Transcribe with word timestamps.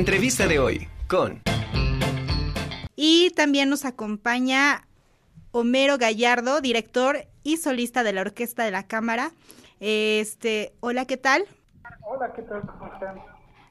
entrevista 0.00 0.46
de 0.46 0.58
hoy 0.58 0.88
con... 1.08 1.42
Y 2.96 3.30
también 3.36 3.68
nos 3.68 3.84
acompaña 3.84 4.86
Homero 5.52 5.98
Gallardo, 5.98 6.62
director 6.62 7.26
y 7.42 7.58
solista 7.58 8.02
de 8.02 8.14
la 8.14 8.22
Orquesta 8.22 8.64
de 8.64 8.70
la 8.70 8.86
Cámara. 8.86 9.30
Este, 9.78 10.72
hola, 10.80 11.04
¿qué 11.04 11.18
tal? 11.18 11.44
Hola, 12.06 12.32
¿qué 12.34 12.42
tal? 12.42 12.62
¿Cómo 12.62 12.92
están? 12.92 13.20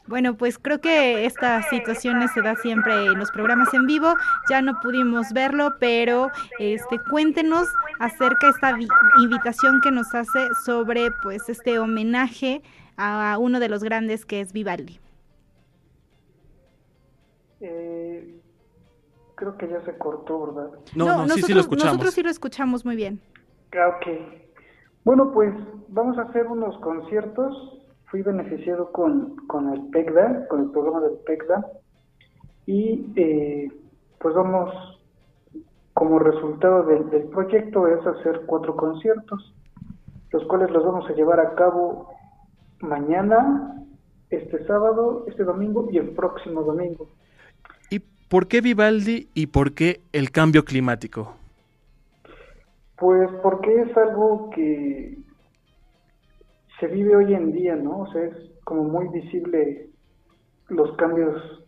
Bueno, 0.06 0.38
pues 0.38 0.60
creo 0.60 0.80
que 0.82 1.26
estas 1.26 1.68
situaciones 1.70 2.32
se 2.32 2.42
da 2.42 2.56
siempre 2.56 2.94
en 3.08 3.18
los 3.18 3.32
programas 3.32 3.74
en 3.74 3.88
vivo. 3.88 4.14
Ya 4.50 4.62
no 4.62 4.80
pudimos 4.82 5.34
verlo, 5.34 5.78
pero 5.80 6.30
este 6.60 7.00
cuéntenos 7.10 7.68
acerca 8.00 8.48
de 8.48 8.52
esta 8.52 8.78
invitación 9.20 9.82
que 9.82 9.92
nos 9.92 10.14
hace 10.14 10.40
sobre 10.64 11.10
pues 11.24 11.50
este 11.50 11.80
homenaje 11.80 12.62
a 12.98 13.38
uno 13.40 13.60
de 13.60 13.70
los 13.70 13.84
grandes 13.84 14.26
que 14.26 14.42
es 14.42 14.54
Vivaldi. 14.54 15.00
Eh, 17.62 18.40
creo 19.36 19.58
que 19.58 19.68
ya 19.68 19.84
se 19.86 19.98
cortó, 19.98 20.48
¿verdad? 20.48 20.80
No, 20.96 21.06
no, 21.06 21.18
nosotros, 21.24 21.46
sí, 21.46 21.54
lo 21.54 21.62
escuchamos. 21.62 21.94
Nosotros 21.94 22.14
sí 22.14 22.24
lo 22.24 22.30
escuchamos 22.30 22.86
muy 22.86 22.96
bien. 22.96 23.22
Ah, 23.74 23.98
ok. 23.98 24.08
Bueno, 25.06 25.32
pues 25.34 25.54
vamos 25.88 26.18
a 26.18 26.24
hacer 26.24 26.48
unos 26.48 26.78
conciertos. 26.80 27.82
Fui 28.06 28.22
beneficiado 28.22 28.92
con, 28.92 29.36
con 29.48 29.72
el 29.74 29.90
PECDA, 29.90 30.48
con 30.48 30.62
el 30.64 30.72
programa 30.72 31.02
del 31.02 31.18
PECDA. 31.26 31.66
Y 32.66 33.06
eh, 33.16 33.72
pues 34.20 34.36
vamos, 34.36 34.74
como 35.94 36.20
resultado 36.20 36.84
del, 36.84 37.10
del 37.10 37.24
proyecto, 37.30 37.88
es 37.88 38.06
hacer 38.06 38.42
cuatro 38.46 38.76
conciertos, 38.76 39.54
los 40.32 40.44
cuales 40.46 40.70
los 40.72 40.84
vamos 40.86 41.10
a 41.10 41.14
llevar 41.14 41.40
a 41.40 41.56
cabo 41.56 42.10
mañana, 42.82 43.86
este 44.30 44.66
sábado, 44.66 45.26
este 45.28 45.44
domingo 45.44 45.88
y 45.92 45.98
el 45.98 46.10
próximo 46.10 46.62
domingo. 46.64 47.08
¿Por 48.30 48.48
qué 48.48 48.62
Vivaldi 48.62 49.28
y 49.34 49.48
por 49.48 49.74
qué 49.74 50.02
el 50.14 50.30
cambio 50.30 50.64
climático? 50.64 51.36
Pues 52.98 53.28
porque 53.42 53.82
es 53.82 53.98
algo 53.98 54.52
que 54.52 55.18
se 56.80 56.88
vive 56.88 57.16
hoy 57.16 57.34
en 57.34 57.52
día, 57.52 57.76
¿no? 57.76 58.02
O 58.02 58.12
sea, 58.12 58.24
es 58.26 58.36
como 58.66 58.84
muy 58.84 59.08
visible 59.08 59.90
los 60.68 60.96
cambios 60.98 61.66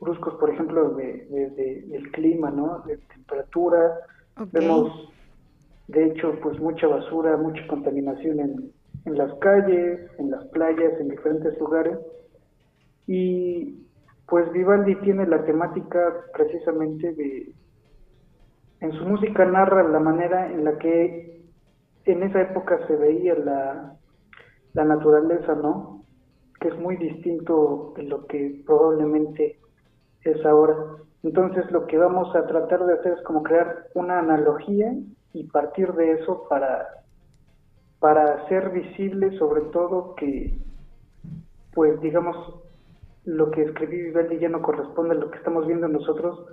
bruscos, 0.00 0.34
por 0.36 0.48
ejemplo, 0.48 0.94
de, 0.94 1.84
del 1.88 2.10
clima, 2.12 2.50
¿no? 2.50 2.78
De 2.86 2.96
temperatura. 2.96 4.00
Vemos, 4.52 5.12
de 5.88 6.06
hecho, 6.06 6.38
pues 6.42 6.58
mucha 6.58 6.86
basura, 6.86 7.36
mucha 7.36 7.66
contaminación 7.66 8.40
en, 8.40 8.72
en 9.04 9.18
las 9.18 9.34
calles, 9.40 10.10
en 10.18 10.30
las 10.30 10.42
playas, 10.46 10.98
en 11.00 11.08
diferentes 11.08 11.58
lugares. 11.58 11.98
Y 13.06 13.87
pues 14.28 14.52
Vivaldi 14.52 14.94
tiene 14.96 15.26
la 15.26 15.42
temática 15.44 16.12
precisamente 16.34 17.14
de, 17.14 17.54
en 18.80 18.92
su 18.92 19.04
música 19.04 19.46
narra 19.46 19.82
la 19.88 20.00
manera 20.00 20.52
en 20.52 20.64
la 20.64 20.76
que 20.76 21.42
en 22.04 22.22
esa 22.22 22.42
época 22.42 22.78
se 22.86 22.96
veía 22.96 23.34
la, 23.34 23.96
la 24.74 24.84
naturaleza, 24.84 25.54
¿no? 25.54 26.04
Que 26.60 26.68
es 26.68 26.78
muy 26.78 26.96
distinto 26.96 27.94
de 27.96 28.02
lo 28.02 28.26
que 28.26 28.62
probablemente 28.66 29.58
es 30.22 30.44
ahora. 30.44 30.76
Entonces 31.22 31.70
lo 31.70 31.86
que 31.86 31.96
vamos 31.96 32.34
a 32.36 32.46
tratar 32.46 32.84
de 32.84 32.94
hacer 32.94 33.12
es 33.14 33.22
como 33.22 33.42
crear 33.42 33.86
una 33.94 34.18
analogía 34.18 34.92
y 35.32 35.44
partir 35.48 35.92
de 35.94 36.12
eso 36.12 36.46
para, 36.48 36.86
para 37.98 38.34
hacer 38.42 38.70
visible 38.70 39.36
sobre 39.38 39.62
todo 39.72 40.14
que, 40.16 40.58
pues 41.72 41.98
digamos, 42.00 42.67
lo 43.28 43.50
que 43.50 43.62
escribí 43.62 44.04
Vivaldi 44.04 44.38
ya 44.38 44.48
no 44.48 44.62
corresponde 44.62 45.14
a 45.14 45.18
lo 45.18 45.30
que 45.30 45.36
estamos 45.36 45.66
viendo 45.66 45.86
nosotros 45.86 46.46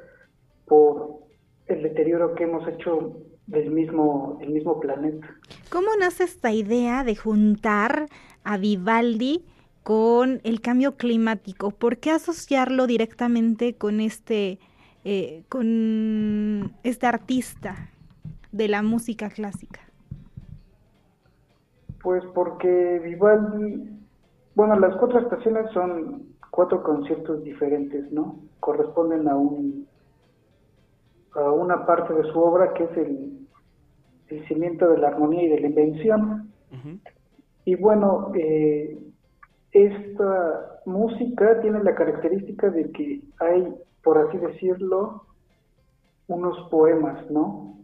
por 0.65 1.19
el 1.67 1.83
deterioro 1.83 2.35
que 2.35 2.43
hemos 2.43 2.67
hecho 2.67 3.15
del 3.47 3.71
mismo, 3.71 4.35
del 4.41 4.49
mismo 4.49 4.79
planeta. 4.81 5.25
¿Cómo 5.71 5.87
nace 5.97 6.25
esta 6.25 6.51
idea 6.51 7.05
de 7.05 7.15
juntar 7.15 8.07
a 8.43 8.57
Vivaldi 8.57 9.45
con 9.83 10.41
el 10.43 10.59
cambio 10.59 10.97
climático? 10.97 11.71
¿Por 11.71 11.97
qué 11.97 12.11
asociarlo 12.11 12.87
directamente 12.87 13.77
con 13.77 14.01
este, 14.01 14.59
eh, 15.05 15.43
con 15.47 16.73
este 16.83 17.07
artista 17.07 17.89
de 18.51 18.67
la 18.67 18.81
música 18.81 19.29
clásica? 19.29 19.79
Pues 22.01 22.21
porque 22.33 22.99
Vivaldi, 23.01 23.91
bueno, 24.55 24.77
las 24.77 24.93
cuatro 24.97 25.19
estaciones 25.19 25.71
son 25.71 26.34
cuatro 26.55 26.81
conciertos 26.83 27.43
diferentes, 27.43 28.11
¿no? 28.11 28.39
Corresponden 28.59 29.27
a 29.27 29.35
un 29.35 29.87
a 31.35 31.51
una 31.51 31.85
parte 31.85 32.13
de 32.13 32.23
su 32.31 32.39
obra 32.39 32.73
que 32.73 32.85
es 32.85 32.97
el, 32.97 33.47
el 34.29 34.47
cimiento 34.47 34.89
de 34.89 34.97
la 34.99 35.09
armonía 35.09 35.43
y 35.43 35.49
de 35.49 35.59
la 35.59 35.67
invención. 35.67 36.49
Y 37.65 37.75
bueno, 37.75 38.31
eh, 38.35 38.97
esta 39.71 40.79
música 40.85 41.59
tiene 41.61 41.83
la 41.83 41.93
característica 41.93 42.69
de 42.69 42.91
que 42.91 43.21
hay, 43.39 43.75
por 44.03 44.17
así 44.17 44.37
decirlo, 44.37 45.25
unos 46.27 46.69
poemas, 46.69 47.29
¿no? 47.29 47.77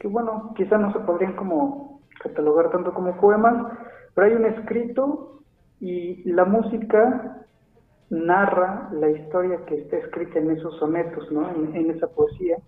Que 0.00 0.08
bueno, 0.08 0.54
quizá 0.56 0.78
no 0.78 0.92
se 0.92 1.00
podrían 1.00 1.34
como 1.36 2.00
catalogar 2.22 2.70
tanto 2.70 2.94
como 2.94 3.16
poemas, 3.20 3.72
pero 4.14 4.26
hay 4.26 4.34
un 4.34 4.46
escrito 4.46 5.42
y 5.80 6.22
la 6.30 6.44
música 6.44 7.45
narra 8.10 8.88
la 8.92 9.10
historia 9.10 9.64
que 9.66 9.76
está 9.76 9.96
escrita 9.96 10.38
en 10.38 10.50
esos 10.52 10.76
sonetos, 10.78 11.30
¿no? 11.32 11.48
en, 11.50 11.90
esa 11.90 12.06
poesía. 12.08 12.58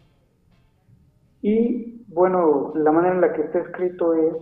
Y 1.42 2.04
bueno, 2.08 2.72
la 2.74 2.90
manera 2.90 3.14
en 3.14 3.20
la 3.20 3.32
que 3.32 3.42
está 3.42 3.60
escrito 3.60 4.14
es 4.14 4.34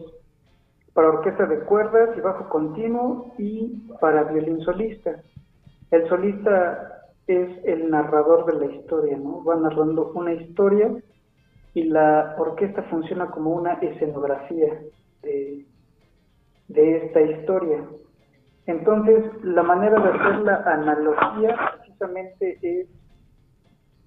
para 0.95 1.09
orquesta 1.09 1.45
de 1.47 1.61
cuerdas 1.61 2.17
y 2.17 2.21
bajo 2.21 2.49
continuo 2.49 3.34
y 3.37 3.83
para 4.01 4.25
violín 4.25 4.61
solista. 4.62 5.23
El 5.91 6.09
solista 6.09 7.03
es 7.27 7.51
el 7.65 7.91
narrador 7.91 8.47
de 8.47 8.67
la 8.67 8.75
historia, 8.75 9.17
¿no? 9.19 9.45
Va 9.45 9.57
narrando 9.57 10.13
una 10.15 10.33
historia 10.33 10.91
y 11.75 11.84
la 11.84 12.34
orquesta 12.39 12.83
funciona 12.84 13.31
como 13.31 13.51
una 13.51 13.75
escenografía 13.75 14.81
de, 15.23 15.67
de 16.69 16.97
esta 16.97 17.21
historia. 17.21 17.84
Entonces, 18.66 19.25
la 19.44 19.62
manera 19.62 20.00
de 20.00 20.09
hacer 20.09 20.38
la 20.41 20.56
analogía 20.56 21.56
precisamente 21.77 22.59
es 22.62 22.88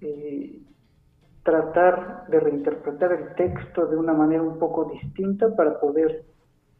eh, 0.02 0.60
tratar 1.42 2.26
de 2.28 2.40
reinterpretar 2.40 3.12
el 3.12 3.34
texto 3.34 3.86
de 3.86 3.96
una 3.96 4.12
manera 4.12 4.42
un 4.42 4.58
poco 4.58 4.84
distinta 4.84 5.54
para 5.56 5.80
poder 5.80 6.24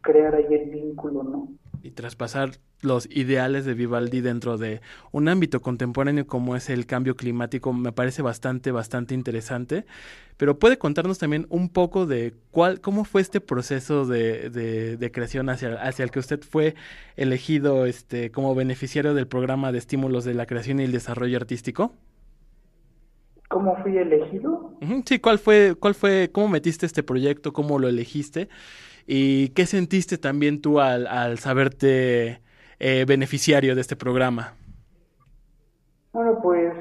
crear 0.02 0.34
ahí 0.34 0.46
el 0.50 0.70
vínculo, 0.70 1.22
¿no? 1.22 1.48
Y 1.82 1.90
traspasar 1.92 2.52
los 2.82 3.06
ideales 3.10 3.64
de 3.64 3.74
Vivaldi 3.74 4.20
dentro 4.20 4.58
de 4.58 4.80
un 5.12 5.28
ámbito 5.28 5.60
contemporáneo 5.60 6.26
como 6.26 6.56
es 6.56 6.70
el 6.70 6.86
cambio 6.86 7.16
climático 7.16 7.72
me 7.72 7.92
parece 7.92 8.22
bastante, 8.22 8.70
bastante 8.70 9.14
interesante. 9.14 9.86
Pero 10.36 10.58
puede 10.58 10.78
contarnos 10.78 11.18
también 11.18 11.46
un 11.50 11.68
poco 11.68 12.06
de 12.06 12.34
cuál, 12.50 12.80
cómo 12.80 13.04
fue 13.04 13.20
este 13.20 13.40
proceso 13.40 14.06
de, 14.06 14.48
de, 14.48 15.12
creación 15.12 15.50
hacia, 15.50 15.74
hacia 15.82 16.02
el 16.02 16.10
que 16.10 16.18
usted 16.18 16.40
fue 16.40 16.74
elegido 17.16 17.84
este, 17.84 18.30
como 18.30 18.54
beneficiario 18.54 19.12
del 19.12 19.26
programa 19.26 19.70
de 19.70 19.78
estímulos 19.78 20.24
de 20.24 20.32
la 20.32 20.46
creación 20.46 20.80
y 20.80 20.84
el 20.84 20.92
desarrollo 20.92 21.36
artístico. 21.36 21.94
¿Cómo 23.50 23.76
fui 23.82 23.98
elegido? 23.98 24.74
Sí, 25.04 25.18
¿cuál 25.18 25.40
fue, 25.40 25.74
cuál 25.74 25.94
fue, 25.94 26.30
cómo 26.32 26.46
metiste 26.46 26.86
este 26.86 27.02
proyecto, 27.02 27.52
cómo 27.52 27.80
lo 27.80 27.88
elegiste 27.88 28.48
y 29.08 29.48
qué 29.48 29.66
sentiste 29.66 30.18
también 30.18 30.60
tú 30.60 30.78
al, 30.78 31.08
al 31.08 31.38
saberte 31.38 32.42
eh, 32.78 33.04
beneficiario 33.08 33.74
de 33.74 33.80
este 33.80 33.96
programa? 33.96 34.54
Bueno, 36.12 36.38
pues 36.40 36.72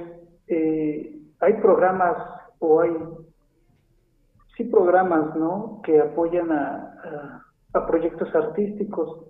eh, 0.47 1.20
hay 1.40 1.53
programas 1.53 2.17
o 2.59 2.82
hay 2.82 2.91
sí 4.55 4.66
programas, 4.66 5.35
¿no? 5.35 5.82
Que 5.84 5.99
apoyan 5.99 6.52
a, 6.52 7.41
a, 7.73 7.88
proyectos 7.88 8.29
artísticos. 8.35 9.26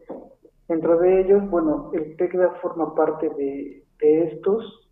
Dentro 0.68 1.00
de 1.00 1.22
ellos, 1.22 1.50
bueno, 1.50 1.92
el 1.94 2.18
TECDA 2.18 2.56
forma 2.62 2.94
parte 2.96 3.30
de, 3.30 3.86
de 4.02 4.24
estos 4.26 4.89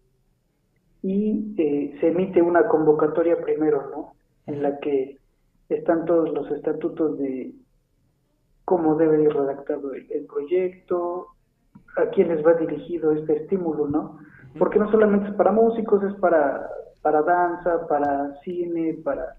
y 1.01 1.53
eh, 1.57 1.97
se 1.99 2.07
emite 2.07 2.41
una 2.41 2.67
convocatoria 2.67 3.39
primero, 3.41 3.89
¿no? 3.91 4.13
En 4.45 4.61
la 4.63 4.79
que 4.79 5.17
están 5.69 6.05
todos 6.05 6.31
los 6.33 6.49
estatutos 6.51 7.17
de 7.17 7.53
cómo 8.65 8.95
debe 8.95 9.23
ir 9.23 9.33
redactado 9.33 9.93
el, 9.93 10.11
el 10.11 10.25
proyecto, 10.25 11.27
a 11.97 12.09
quienes 12.09 12.45
va 12.45 12.53
dirigido 12.53 13.11
este 13.11 13.37
estímulo, 13.37 13.87
¿no? 13.87 14.19
Porque 14.57 14.79
no 14.79 14.89
solamente 14.91 15.29
es 15.29 15.35
para 15.35 15.51
músicos, 15.51 16.03
es 16.03 16.13
para, 16.15 16.69
para 17.01 17.21
danza, 17.21 17.87
para 17.87 18.35
cine, 18.43 18.99
para 19.03 19.35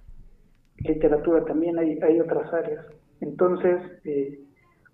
literatura 0.79 1.45
también, 1.45 1.79
hay, 1.79 1.99
hay 2.01 2.21
otras 2.21 2.53
áreas. 2.53 2.87
Entonces, 3.21 3.81
eh, 4.05 4.41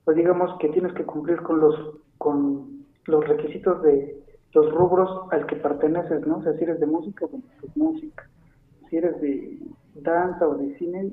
pues 0.05 0.17
digamos 0.17 0.59
que 0.59 0.69
tienes 0.71 0.93
que 0.95 1.05
cumplir 1.05 1.43
con 1.43 1.61
los, 1.61 1.99
con 2.19 2.85
los 3.07 3.27
requisitos 3.29 3.83
de 3.83 4.24
los 4.55 4.73
rubros 4.73 5.33
al 5.33 5.47
que 5.47 5.57
perteneces, 5.57 6.27
¿no? 6.27 6.39
O 6.39 6.43
sea, 6.43 6.55
si 6.55 6.65
eres 6.65 6.81
de 6.81 6.87
música, 6.87 7.27
pues 7.27 7.77
música. 7.77 8.29
Si 8.89 8.97
eres 8.97 9.21
de 9.21 9.59
danza 9.97 10.47
o 10.47 10.55
de 10.55 10.77
cine, 10.79 11.13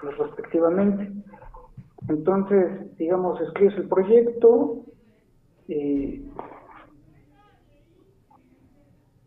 pues 0.00 0.16
respectivamente. 0.18 1.12
Entonces, 2.08 2.96
digamos, 2.98 3.40
escribes 3.40 3.76
el 3.76 3.88
proyecto, 3.88 4.84
eh, 5.68 6.22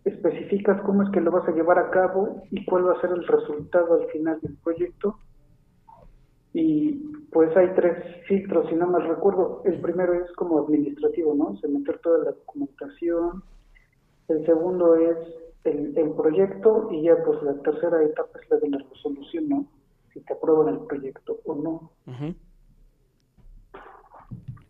especificas 0.03 0.81
cómo 0.81 1.03
es 1.03 1.09
que 1.09 1.21
lo 1.21 1.31
vas 1.31 1.47
a 1.47 1.51
llevar 1.51 1.79
a 1.79 1.89
cabo 1.89 2.43
y 2.51 2.65
cuál 2.65 2.87
va 2.87 2.93
a 2.93 3.01
ser 3.01 3.11
el 3.11 3.25
resultado 3.25 4.01
al 4.01 4.07
final 4.07 4.39
del 4.41 4.55
proyecto. 4.57 5.17
Y 6.57 6.93
pues 7.33 7.55
hay 7.57 7.67
tres 7.75 7.97
filtros, 8.29 8.69
si 8.69 8.75
no 8.75 8.87
mal 8.87 9.05
recuerdo. 9.05 9.61
El 9.65 9.81
primero 9.81 10.13
es 10.13 10.31
como 10.37 10.59
administrativo, 10.59 11.35
¿no? 11.35 11.47
O 11.47 11.67
meter 11.67 11.99
toda 11.99 12.19
la 12.19 12.31
documentación. 12.31 13.43
El 14.29 14.45
segundo 14.45 14.95
es 14.95 15.17
el, 15.65 15.97
el 15.97 16.11
proyecto 16.11 16.87
y 16.93 17.01
ya 17.03 17.17
pues 17.25 17.43
la 17.43 17.55
tercera 17.55 18.01
etapa 18.01 18.39
es 18.41 18.49
la 18.49 18.57
de 18.57 18.69
la 18.69 18.77
resolución, 18.89 19.49
¿no? 19.49 19.65
Si 20.13 20.21
te 20.21 20.31
aprueban 20.31 20.75
el 20.75 20.79
proyecto 20.87 21.41
o 21.43 21.55
no. 21.55 21.91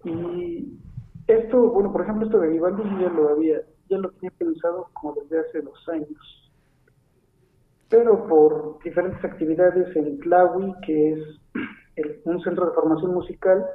Y 0.05 0.79
esto, 1.27 1.69
bueno, 1.69 1.91
por 1.91 2.01
ejemplo, 2.01 2.25
esto 2.25 2.39
de 2.39 2.47
Vivaldi 2.47 2.81
ya 2.99 3.09
lo 3.09 3.29
había, 3.29 3.61
ya 3.91 3.99
lo 3.99 4.09
tenía 4.09 4.31
pensado 4.39 4.89
como 4.93 5.13
desde 5.13 5.39
hace 5.39 5.61
dos 5.61 5.87
años. 5.89 6.51
Pero 7.89 8.25
por 8.27 8.79
diferentes 8.83 9.23
actividades 9.23 9.95
en 9.95 10.19
Tlawi, 10.21 10.73
que 10.83 11.13
es 11.13 11.44
un 12.25 12.41
centro 12.41 12.65
de 12.65 12.73
formación 12.73 13.13
musical, 13.13 13.65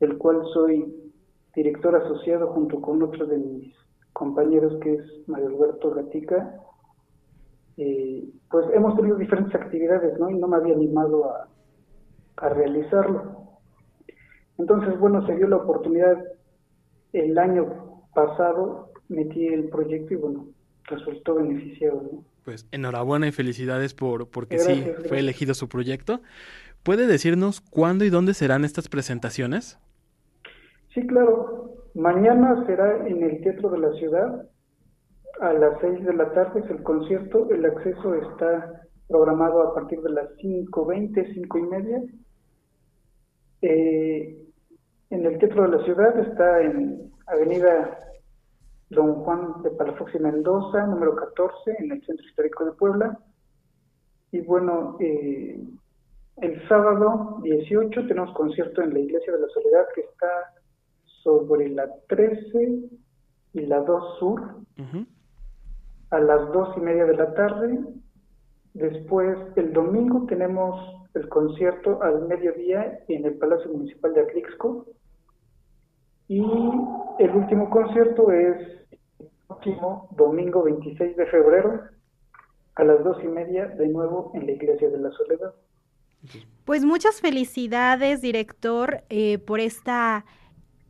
el 0.00 0.18
cual 0.18 0.42
soy 0.52 1.12
director 1.54 1.96
asociado 1.96 2.48
junto 2.48 2.80
con 2.80 3.02
otro 3.02 3.26
de 3.26 3.38
mis 3.38 3.74
compañeros 4.12 4.78
que 4.82 4.94
es 4.94 5.28
Mario 5.28 5.48
Alberto 5.48 5.90
Gatica, 5.92 6.60
eh, 7.78 8.24
pues 8.50 8.66
hemos 8.72 8.96
tenido 8.96 9.16
diferentes 9.16 9.54
actividades, 9.54 10.18
¿no? 10.18 10.30
Y 10.30 10.34
no 10.34 10.48
me 10.48 10.56
había 10.56 10.74
animado 10.74 11.30
a, 11.30 11.48
a 12.36 12.48
realizarlo. 12.48 13.36
Entonces, 14.58 14.98
bueno, 14.98 15.26
se 15.26 15.36
dio 15.36 15.48
la 15.48 15.56
oportunidad 15.56 16.16
el 17.12 17.38
año 17.38 18.02
pasado, 18.14 18.90
metí 19.08 19.46
el 19.46 19.68
proyecto 19.68 20.14
y 20.14 20.16
bueno, 20.16 20.46
resultó 20.84 21.34
beneficiado. 21.34 22.02
¿no? 22.02 22.24
Pues 22.44 22.66
enhorabuena 22.70 23.28
y 23.28 23.32
felicidades 23.32 23.94
por 23.94 24.28
porque 24.28 24.58
sí 24.58 24.84
fue 25.08 25.18
elegido 25.18 25.54
su 25.54 25.68
proyecto. 25.68 26.20
¿Puede 26.86 27.08
decirnos 27.08 27.60
cuándo 27.60 28.04
y 28.04 28.10
dónde 28.10 28.32
serán 28.32 28.64
estas 28.64 28.88
presentaciones? 28.88 29.76
Sí, 30.94 31.04
claro. 31.08 31.82
Mañana 31.94 32.64
será 32.64 33.08
en 33.08 33.24
el 33.24 33.40
Teatro 33.40 33.70
de 33.70 33.78
la 33.78 33.92
Ciudad 33.94 34.48
a 35.40 35.52
las 35.52 35.80
6 35.80 36.04
de 36.04 36.14
la 36.14 36.32
tarde 36.32 36.60
es 36.60 36.70
el 36.70 36.84
concierto. 36.84 37.50
El 37.50 37.64
acceso 37.64 38.14
está 38.14 38.82
programado 39.08 39.62
a 39.62 39.74
partir 39.74 40.00
de 40.00 40.10
las 40.10 40.28
5.20, 40.36 41.34
5 41.34 41.58
y 41.58 41.62
media. 41.62 42.02
Eh, 43.62 44.38
en 45.10 45.26
el 45.26 45.38
Teatro 45.38 45.62
de 45.68 45.78
la 45.78 45.84
Ciudad 45.84 46.16
está 46.20 46.62
en 46.62 47.10
Avenida 47.26 47.98
Don 48.90 49.24
Juan 49.24 49.60
de 49.64 49.72
Palafox 49.72 50.14
y 50.14 50.20
Mendoza, 50.20 50.86
número 50.86 51.16
14, 51.16 51.78
en 51.80 51.90
el 51.90 52.06
Centro 52.06 52.24
Histórico 52.24 52.64
de 52.64 52.72
Puebla. 52.74 53.18
Y 54.30 54.40
bueno, 54.42 54.96
eh, 55.00 55.60
el 56.36 56.68
sábado 56.68 57.38
18 57.42 58.06
tenemos 58.06 58.32
concierto 58.34 58.82
en 58.82 58.92
la 58.92 58.98
Iglesia 59.00 59.32
de 59.32 59.40
la 59.40 59.48
Soledad 59.48 59.86
que 59.94 60.02
está 60.02 60.54
sobre 61.22 61.68
la 61.70 61.88
13 62.08 62.90
y 63.54 63.60
la 63.62 63.80
2 63.80 64.18
Sur, 64.18 64.56
a 66.10 66.20
las 66.20 66.52
2 66.52 66.76
y 66.76 66.80
media 66.80 67.06
de 67.06 67.16
la 67.16 67.34
tarde. 67.34 67.78
Después, 68.74 69.38
el 69.56 69.72
domingo 69.72 70.26
tenemos 70.26 70.78
el 71.14 71.28
concierto 71.28 72.02
al 72.02 72.28
mediodía 72.28 73.00
en 73.08 73.24
el 73.24 73.38
Palacio 73.38 73.72
Municipal 73.72 74.12
de 74.12 74.20
Atlixco. 74.20 74.86
Y 76.28 76.44
el 77.18 77.30
último 77.30 77.70
concierto 77.70 78.30
es 78.30 78.58
el 78.90 79.30
próximo 79.48 80.08
domingo 80.16 80.64
26 80.64 81.16
de 81.16 81.26
febrero 81.26 81.80
a 82.74 82.84
las 82.84 83.02
dos 83.02 83.16
y 83.24 83.28
media 83.28 83.66
de 83.68 83.88
nuevo 83.88 84.32
en 84.34 84.44
la 84.44 84.52
Iglesia 84.52 84.90
de 84.90 84.98
la 84.98 85.10
Soledad. 85.12 85.54
Pues 86.64 86.84
muchas 86.84 87.20
felicidades, 87.20 88.20
director, 88.20 89.04
eh, 89.08 89.38
por 89.38 89.60
esta 89.60 90.24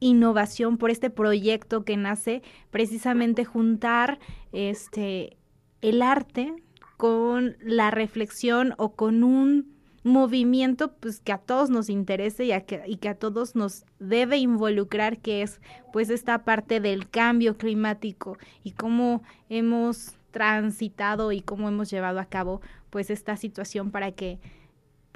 innovación, 0.01 0.79
por 0.79 0.91
este 0.91 1.11
proyecto 1.11 1.85
que 1.85 1.97
nace 1.97 2.43
precisamente 2.71 3.45
juntar 3.45 4.19
este 4.53 5.37
el 5.83 6.03
arte 6.03 6.55
con 6.97 7.57
la 7.61 7.91
reflexión 7.91 8.75
o 8.79 8.95
con 8.95 9.23
un 9.23 9.77
movimiento 10.03 10.93
pues 10.95 11.21
que 11.21 11.33
a 11.33 11.39
todos 11.39 11.69
nos 11.69 11.91
interese 11.91 12.45
y, 12.45 12.61
que, 12.63 12.83
y 12.87 12.97
que 12.97 13.09
a 13.09 13.17
todos 13.17 13.57
nos 13.57 13.85
debe 13.99 14.39
involucrar 14.39 15.19
que 15.19 15.43
es 15.43 15.61
pues 15.93 16.11
esta 16.11 16.45
parte 16.45 16.81
del 16.81 17.09
cambio 17.09 17.57
climático 17.57 18.39
y 18.63 18.73
cómo 18.73 19.23
hemos 19.49 20.15
transitado 20.31 21.33
y 21.33 21.41
cómo 21.41 21.69
hemos 21.69 21.91
llevado 21.91 22.21
a 22.21 22.27
cabo 22.27 22.61
pues 22.91 23.11
esta 23.11 23.37
situación 23.37 23.91
para 23.91 24.13
que 24.13 24.39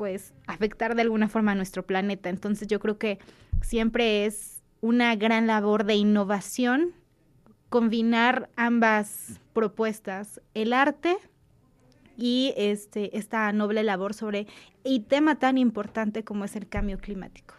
pues 0.01 0.33
afectar 0.47 0.95
de 0.95 1.03
alguna 1.03 1.29
forma 1.29 1.53
a 1.53 1.55
nuestro 1.55 1.83
planeta. 1.83 2.31
Entonces 2.31 2.67
yo 2.69 2.81
creo 2.81 2.97
que 2.97 3.19
siempre 3.61 4.25
es 4.25 4.63
una 4.81 5.15
gran 5.15 5.47
labor 5.47 5.85
de 5.85 5.95
innovación 5.95 6.95
combinar 7.69 8.49
ambas 8.57 9.39
propuestas, 9.53 10.41
el 10.55 10.73
arte 10.73 11.19
y 12.17 12.55
este, 12.57 13.15
esta 13.19 13.53
noble 13.53 13.83
labor 13.83 14.15
sobre 14.15 14.47
y 14.85 15.01
tema 15.01 15.39
tan 15.39 15.59
importante 15.59 16.25
como 16.25 16.47
es 16.47 16.57
el 16.57 16.67
cambio 16.67 16.97
climático. 16.97 17.55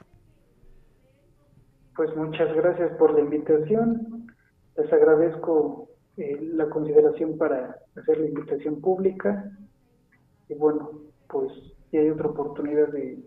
Pues 1.96 2.10
muchas 2.16 2.52
gracias 2.56 2.92
por 2.98 3.14
la 3.14 3.20
invitación. 3.20 4.34
Les 4.78 4.92
agradezco 4.92 5.90
eh, 6.18 6.40
la 6.42 6.68
consideración 6.72 7.38
para 7.38 7.76
hacer 7.96 8.18
la 8.18 8.26
invitación 8.26 8.82
pública. 8.82 9.46
Y 10.50 10.56
bueno, 10.56 10.90
pues 11.28 11.52
si 11.92 11.98
hay 11.98 12.10
otra 12.10 12.28
oportunidad 12.28 12.88
de, 12.88 13.20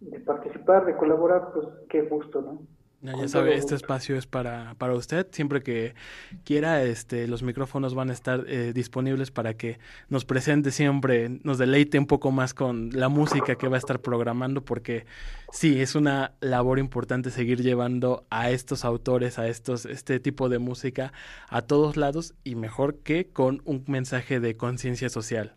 de 0.00 0.20
participar, 0.20 0.86
de 0.86 0.96
colaborar, 0.96 1.52
pues 1.52 1.68
qué 1.88 2.02
gusto, 2.02 2.42
¿no? 2.42 2.62
Ya, 3.02 3.26
sabe, 3.26 3.56
este 3.56 3.74
espacio 3.74 4.16
es 4.16 4.26
para, 4.28 4.76
para 4.78 4.94
usted. 4.94 5.26
Siempre 5.32 5.60
que 5.64 5.96
quiera, 6.44 6.84
este, 6.84 7.26
los 7.26 7.42
micrófonos 7.42 7.96
van 7.96 8.10
a 8.10 8.12
estar 8.12 8.44
eh, 8.46 8.72
disponibles 8.72 9.32
para 9.32 9.54
que 9.54 9.80
nos 10.08 10.24
presente 10.24 10.70
siempre, 10.70 11.40
nos 11.42 11.58
deleite 11.58 11.98
un 11.98 12.06
poco 12.06 12.30
más 12.30 12.54
con 12.54 12.90
la 12.92 13.08
música 13.08 13.56
que 13.56 13.66
va 13.66 13.74
a 13.74 13.78
estar 13.78 13.98
programando, 13.98 14.64
porque 14.64 15.04
sí, 15.50 15.80
es 15.80 15.96
una 15.96 16.34
labor 16.40 16.78
importante 16.78 17.32
seguir 17.32 17.60
llevando 17.60 18.24
a 18.30 18.50
estos 18.50 18.84
autores, 18.84 19.36
a 19.36 19.48
estos, 19.48 19.84
este 19.84 20.20
tipo 20.20 20.48
de 20.48 20.60
música 20.60 21.12
a 21.48 21.62
todos 21.62 21.96
lados 21.96 22.34
y 22.44 22.54
mejor 22.54 22.98
que 22.98 23.26
con 23.26 23.62
un 23.64 23.82
mensaje 23.88 24.38
de 24.38 24.56
conciencia 24.56 25.08
social. 25.08 25.56